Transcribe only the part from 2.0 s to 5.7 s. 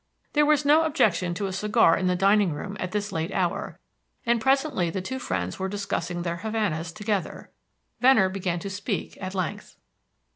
the dining room at this late hour, and presently the two friends were